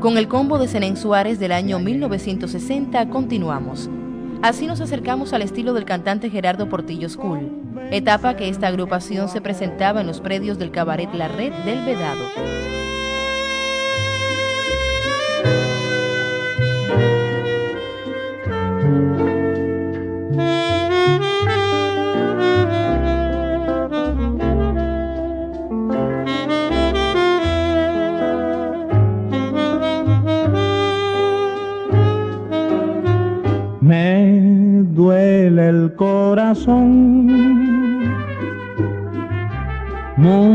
Con 0.00 0.18
el 0.18 0.28
combo 0.28 0.58
de 0.58 0.68
Zenén 0.68 0.96
Suárez 0.96 1.38
del 1.38 1.52
año 1.52 1.78
1960 1.78 3.08
continuamos. 3.10 3.88
Así 4.42 4.66
nos 4.66 4.80
acercamos 4.80 5.32
al 5.32 5.42
estilo 5.42 5.72
del 5.72 5.84
cantante 5.84 6.30
Gerardo 6.30 6.68
Portillo 6.68 7.08
School, 7.08 7.50
etapa 7.90 8.36
que 8.36 8.48
esta 8.48 8.68
agrupación 8.68 9.28
se 9.28 9.40
presentaba 9.40 10.00
en 10.00 10.06
los 10.06 10.20
predios 10.20 10.58
del 10.58 10.70
cabaret 10.70 11.12
La 11.14 11.28
Red 11.28 11.52
del 11.64 11.84
Vedado. 11.84 12.24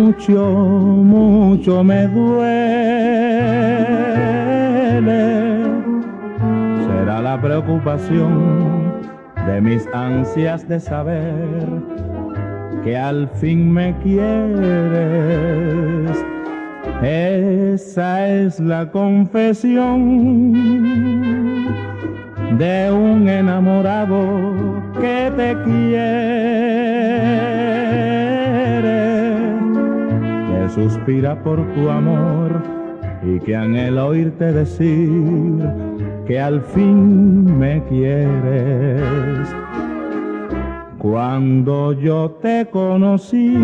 Mucho, 0.03 0.52
mucho 0.52 1.81
me 1.81 2.08
duele. 2.08 2.34
Será 6.86 7.22
la 7.22 7.40
preocupación 7.40 8.91
de 9.47 9.62
mis 9.62 9.88
ansias 9.94 10.68
de 10.68 10.81
saber 10.81 11.64
que 12.84 12.97
al 12.97 13.30
fin 13.30 13.72
me 13.72 13.96
quieres. 14.03 14.22
Esa 17.02 18.28
es 18.28 18.59
la 18.59 18.91
confesión 18.91 20.53
de 22.58 22.91
un 22.91 23.30
enamorado 23.30 24.84
que 25.00 25.32
te 25.38 25.55
quiere, 25.64 26.92
suspira 30.73 31.41
por 31.43 31.61
tu 31.73 31.90
amor 31.90 32.61
y 33.23 33.40
que 33.40 33.55
anhela 33.55 34.05
oírte 34.05 34.52
decir 34.52 35.64
que 36.25 36.40
al 36.40 36.61
fin 36.61 37.59
me 37.59 37.84
quieres. 37.84 39.47
Cuando 40.97 41.93
yo 41.93 42.31
te 42.41 42.66
conocí, 42.72 43.58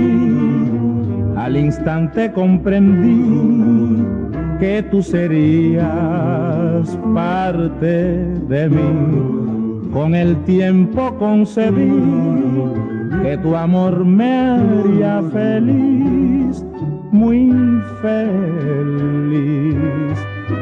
al 1.35 1.57
instante 1.57 2.31
comprendí 2.31 4.05
que 4.59 4.83
tú 4.83 5.01
serías 5.01 5.87
parte 7.13 8.25
de 8.49 8.69
mí. 8.69 9.89
Con 9.93 10.13
el 10.13 10.35
tiempo 10.43 11.15
concebí 11.17 11.89
que 13.23 13.37
tu 13.37 13.55
amor 13.55 14.05
me 14.05 14.37
haría 14.37 15.21
feliz, 15.31 16.18
muy 17.11 17.51
feliz. 18.01 19.75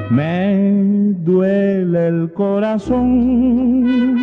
Me 0.09 1.13
duele 1.19 2.07
el 2.07 2.31
corazón 2.33 4.15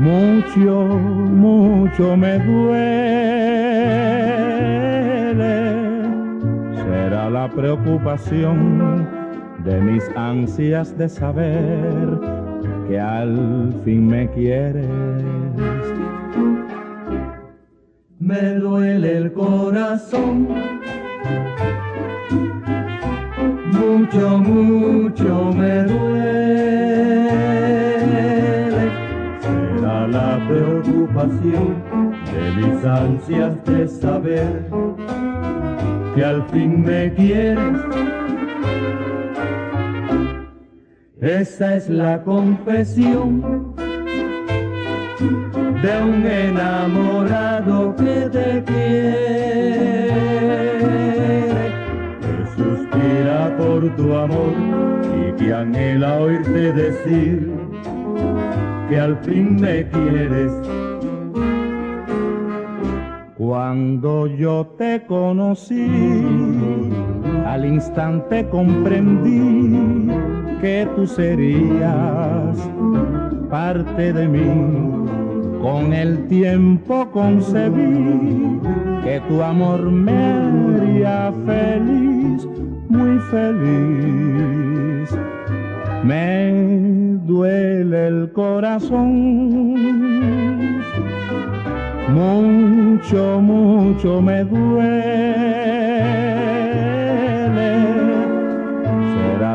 mucho, 0.00 0.86
mucho 0.86 2.16
me 2.16 2.38
duele. 2.38 3.00
Será 6.74 7.30
la 7.30 7.48
preocupación 7.48 9.06
de 9.64 9.80
mis 9.80 10.04
ansias 10.16 10.96
de 10.96 11.08
saber 11.08 12.18
que 12.88 12.98
al 12.98 13.74
fin 13.84 14.06
me 14.06 14.28
quieres. 14.30 14.86
Me 18.20 18.54
duele 18.56 19.16
el 19.16 19.32
corazón, 19.32 20.46
mucho, 23.72 24.38
mucho 24.38 25.50
me 25.56 25.84
duele. 25.84 26.10
Será 29.40 30.06
la 30.06 30.38
preocupación 30.46 31.82
de 32.30 32.50
mis 32.56 32.84
ansias 32.84 33.64
de 33.64 33.88
saber 33.88 34.66
que 36.14 36.22
al 36.22 36.46
fin 36.50 36.82
me 36.82 37.14
quieres. 37.14 37.80
Esa 41.22 41.76
es 41.76 41.88
la 41.88 42.22
confesión 42.22 43.70
de 45.82 46.02
un 46.02 46.26
enamorado 46.26 47.96
que 47.96 48.28
te 48.30 48.62
quiere, 48.64 50.10
que 52.20 52.46
suspira 52.54 53.56
por 53.56 53.88
tu 53.96 54.14
amor 54.14 54.52
y 55.16 55.32
que 55.32 55.54
anhela 55.54 56.20
oírte 56.20 56.72
decir 56.72 57.50
que 58.90 59.00
al 59.00 59.16
fin 59.18 59.58
me 59.58 59.88
quieres. 59.88 60.52
Cuando 63.38 64.26
yo 64.26 64.66
te 64.76 65.02
conocí, 65.06 65.88
al 67.46 67.64
instante 67.64 68.46
comprendí 68.48 70.10
que 70.60 70.86
tú 70.94 71.06
serías 71.06 72.56
parte 73.48 74.12
de 74.12 74.28
mí. 74.28 74.99
Con 75.60 75.92
el 75.92 76.26
tiempo 76.28 77.10
concebí 77.10 78.60
que 79.04 79.20
tu 79.28 79.42
amor 79.42 79.82
me 79.90 80.12
haría 80.12 81.32
feliz, 81.44 82.48
muy 82.88 83.18
feliz. 83.30 85.10
Me 86.02 87.18
duele 87.24 88.06
el 88.06 88.32
corazón, 88.32 89.74
mucho, 92.08 93.40
mucho 93.40 94.22
me 94.22 94.44
duele 94.44 95.60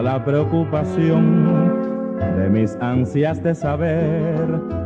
la 0.05 0.23
preocupación 0.23 1.73
de 2.37 2.49
mis 2.49 2.77
ansias 2.79 3.41
de 3.41 3.55
saber 3.55 4.84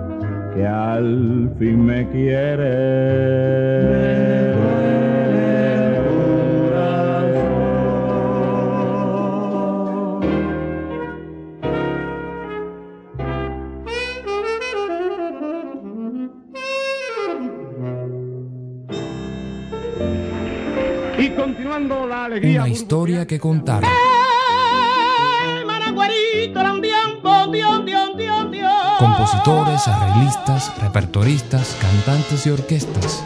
que 0.54 0.66
al 0.66 1.54
fin 1.58 1.86
me 1.86 2.08
quiere. 2.10 3.70
Y 21.18 21.30
continuando 21.32 22.08
la 22.08 22.26
alegría. 22.26 22.62
Una 22.62 22.70
historia 22.70 23.28
que 23.28 23.40
contar. 23.40 23.84
Compositores, 29.00 29.88
arreglistas, 29.88 30.78
repertoristas, 30.78 31.78
cantantes 31.80 32.46
y 32.46 32.50
orquestas. 32.50 33.24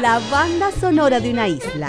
La 0.00 0.20
banda 0.30 0.70
sonora 0.70 1.18
de 1.18 1.32
una 1.32 1.48
isla. 1.48 1.88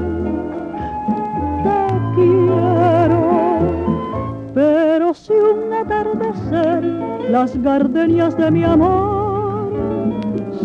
si 5.25 5.33
un 5.33 5.71
atardecer 5.71 6.83
las 7.29 7.55
gardenias 7.61 8.35
de 8.37 8.49
mi 8.49 8.63
amor 8.63 9.71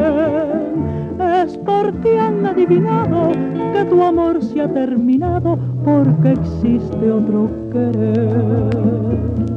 es 1.19 1.59
porque 1.59 2.21
han 2.21 2.47
adivinado 2.47 3.33
que 3.73 3.85
tu 3.87 4.01
amor 4.01 4.41
se 4.45 4.61
ha 4.61 4.73
terminado 4.73 5.59
porque 5.85 6.33
existe 6.33 7.11
otro 7.11 7.51
querer. 7.73 9.54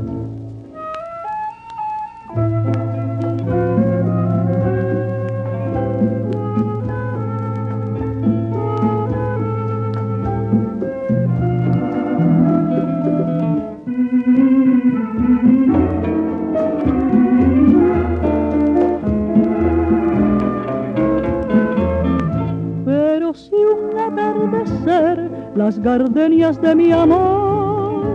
Gardenias 25.79 26.61
de 26.61 26.75
mi 26.75 26.91
amor 26.91 28.05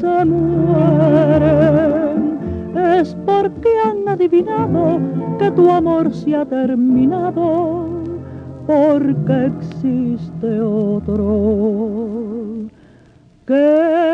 se 0.00 0.24
mueren. 0.24 1.56
Es 2.98 3.14
porque 3.26 3.68
han 3.84 4.08
adivinado 4.08 5.00
que 5.38 5.50
tu 5.50 5.70
amor 5.70 6.12
se 6.14 6.34
ha 6.36 6.44
terminado, 6.44 7.88
porque 8.66 9.46
existe 9.46 10.60
otro 10.60 11.50
que 13.46 14.06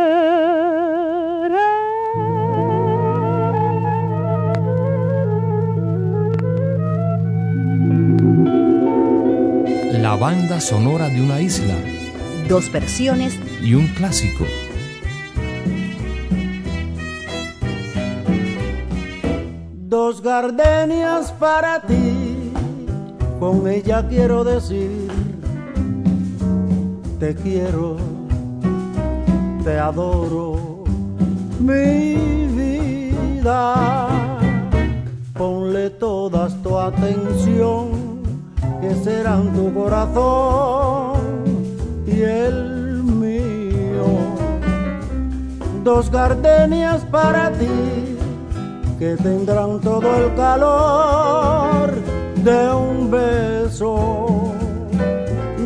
La 10.03 10.17
banda 10.19 10.61
sonora 10.61 11.09
de 11.09 11.23
una 11.23 11.41
isla. 11.41 11.75
Dos 12.49 12.71
versiones 12.71 13.39
y 13.63 13.75
un 13.75 13.87
clásico. 13.89 14.45
Dos 19.89 20.23
gardenias 20.23 21.33
para 21.33 21.81
ti, 21.83 22.53
con 23.39 23.69
ella 23.69 24.07
quiero 24.09 24.43
decir, 24.43 25.09
te 27.21 27.35
quiero, 27.35 27.97
te 29.65 29.79
adoro, 29.79 30.85
mi 31.61 32.15
vida. 32.57 34.09
Ponle 35.35 35.91
todas 35.91 36.61
tu 36.63 36.79
atención, 36.79 37.91
que 38.81 38.95
serán 39.05 39.53
tu 39.53 39.73
corazón 39.73 41.12
el 42.23 43.03
mío. 43.03 44.07
Dos 45.85 46.11
gardenias 46.11 47.05
para 47.11 47.51
ti, 47.53 48.17
que 48.99 49.17
tendrán 49.17 49.81
todo 49.81 50.15
el 50.17 50.35
calor 50.35 51.93
de 52.37 52.75
un 52.75 53.11
beso, 53.11 54.53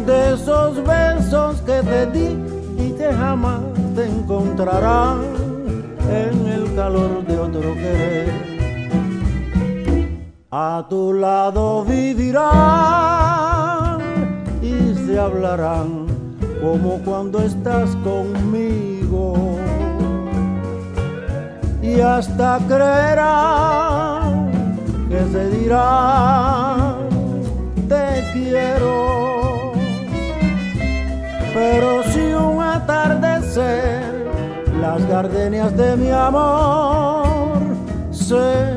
de 0.06 0.34
esos 0.34 0.82
besos 0.84 1.60
que 1.62 1.82
te 1.82 2.06
di 2.06 2.36
y 2.78 2.92
que 2.92 3.12
jamás 3.12 3.60
te 3.94 4.06
encontrarán 4.06 5.20
en 6.10 6.46
el 6.46 6.74
calor 6.74 7.26
de 7.26 7.38
otro 7.38 7.74
querer. 7.74 8.46
A 10.50 10.86
tu 10.88 11.12
lado 11.12 11.84
vivirán 11.84 12.46
y 14.62 14.94
se 14.94 15.18
hablarán 15.18 16.15
como 16.66 16.98
cuando 17.04 17.38
estás 17.42 17.94
conmigo. 18.02 19.56
Y 21.80 22.00
hasta 22.00 22.58
creerán 22.66 24.50
que 25.08 25.20
se 25.32 25.50
dirán 25.50 26.96
te 27.88 28.24
quiero. 28.32 29.72
Pero 31.54 32.02
si 32.12 32.24
un 32.32 32.60
atardecer 32.60 34.26
las 34.80 35.06
gardenias 35.08 35.76
de 35.76 35.96
mi 35.96 36.10
amor 36.10 37.58
se 38.10 38.76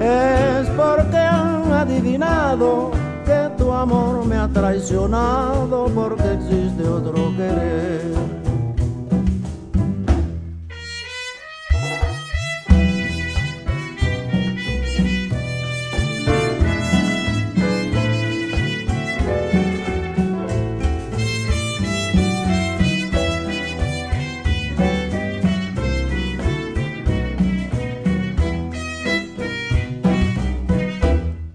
es 0.00 0.68
porque 0.76 1.16
han 1.16 1.72
adivinado 1.72 3.03
amor 3.84 4.24
me 4.24 4.36
ha 4.36 4.48
traicionado 4.48 5.90
porque 5.94 6.32
existe 6.32 6.88
otro 6.88 7.36
querer. 7.36 8.43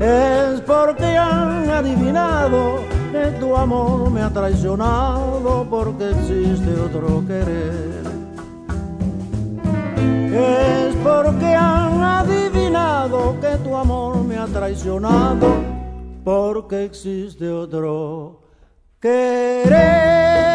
es 0.00 0.60
porque 0.60 1.16
han 1.16 1.68
adivinado 1.70 2.80
que 3.10 3.32
tu 3.40 3.56
amor 3.56 4.10
me 4.10 4.22
ha 4.22 4.30
traicionado 4.30 5.66
porque 5.68 6.10
existe 6.10 6.72
otro 6.80 7.24
querer. 7.26 8.06
Es 10.32 10.94
porque 10.96 11.54
han 11.54 12.02
adivinado 12.02 13.40
que 13.40 13.56
tu 13.64 13.74
amor 13.74 14.24
me 14.24 14.36
ha 14.36 14.46
traicionado 14.46 15.46
porque 16.24 16.84
existe 16.84 17.48
otro 17.50 18.42
querer. 19.00 20.47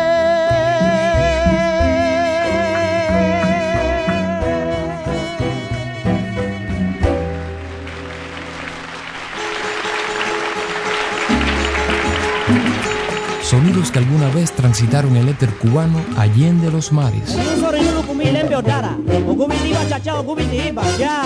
Que 13.73 13.99
alguna 13.99 14.29
vez 14.29 14.51
transitaron 14.51 15.15
el 15.17 15.29
éter 15.29 15.49
cubano 15.55 15.99
allende 16.15 16.69
los 16.71 16.91
mares. 16.91 17.35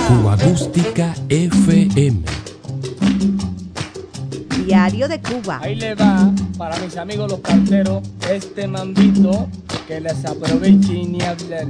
Cuba 0.07 0.33
Acústica 0.33 1.13
FM. 1.27 2.21
Diario 4.65 5.07
de 5.09 5.21
Cuba. 5.21 5.59
Ahí 5.61 5.75
le 5.75 5.93
va 5.95 6.31
para 6.57 6.77
mis 6.79 6.95
amigos 6.95 7.29
los 7.29 7.41
carteros 7.41 8.01
este 8.31 8.65
mambito 8.65 9.49
que 9.85 9.99
les 9.99 10.25
aproveche 10.25 11.05
ni 11.05 11.21
hablar. 11.21 11.67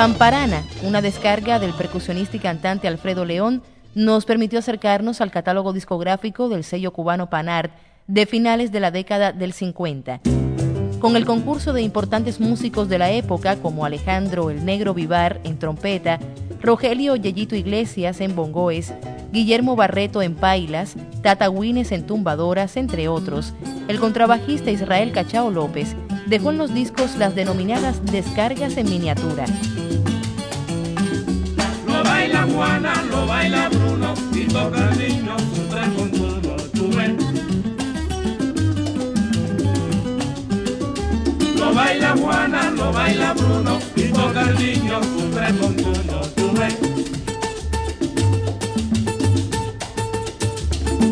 Pamparana, 0.00 0.64
una 0.82 1.02
descarga 1.02 1.58
del 1.58 1.74
percusionista 1.74 2.34
y 2.34 2.40
cantante 2.40 2.88
Alfredo 2.88 3.26
León, 3.26 3.62
nos 3.94 4.24
permitió 4.24 4.58
acercarnos 4.58 5.20
al 5.20 5.30
catálogo 5.30 5.74
discográfico 5.74 6.48
del 6.48 6.64
sello 6.64 6.90
cubano 6.90 7.28
Panart 7.28 7.70
de 8.06 8.24
finales 8.24 8.72
de 8.72 8.80
la 8.80 8.90
década 8.90 9.32
del 9.32 9.52
50. 9.52 10.22
Con 11.00 11.16
el 11.16 11.26
concurso 11.26 11.74
de 11.74 11.82
importantes 11.82 12.40
músicos 12.40 12.88
de 12.88 12.96
la 12.96 13.10
época 13.10 13.56
como 13.56 13.84
Alejandro 13.84 14.48
el 14.48 14.64
Negro 14.64 14.94
Vivar 14.94 15.38
en 15.44 15.58
trompeta, 15.58 16.18
Rogelio 16.62 17.14
Yeyito 17.16 17.54
Iglesias 17.54 18.22
en 18.22 18.34
bongoes, 18.34 18.94
Guillermo 19.32 19.76
Barreto 19.76 20.22
en 20.22 20.34
pailas, 20.34 20.94
Tata 21.20 21.50
Wines 21.50 21.92
en 21.92 22.06
tumbadoras, 22.06 22.78
entre 22.78 23.08
otros, 23.08 23.52
el 23.86 24.00
contrabajista 24.00 24.70
Israel 24.70 25.12
Cachao 25.12 25.50
López 25.50 25.94
dejó 26.30 26.52
en 26.52 26.58
los 26.58 26.72
discos 26.72 27.16
las 27.16 27.34
denominadas 27.34 28.00
descargas 28.06 28.76
en 28.76 28.88
miniatura. 28.88 29.46
Lo 31.88 32.04
baila 32.04 32.46
Juana, 32.54 32.92
lo 33.10 33.26
baila 33.26 33.68
Bruno, 33.68 34.14
y 34.32 34.44
toca 34.44 34.90
el 34.90 34.98
niño, 34.98 35.36
con 35.96 36.10
tú 36.70 36.88
ves. 36.96 37.12
Lo 41.56 41.74
baila 41.74 42.14
Juana, 42.16 42.70
lo 42.70 42.92
baila 42.92 43.32
Bruno, 43.34 43.80
y 43.96 44.02
toca 44.04 44.42
el 44.42 44.54
niño, 44.56 45.00
con 45.00 45.76
tú 46.36 46.52
ves. 46.60 46.78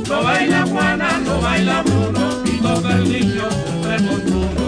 Lo 0.09 0.23
baila 0.23 0.65
Juana, 0.65 1.19
lo 1.27 1.41
baila 1.41 1.83
Bruno, 1.83 2.31
y 2.45 2.51
toca 2.63 2.93
el 2.93 3.11
niño, 3.11 3.49
con 3.83 4.68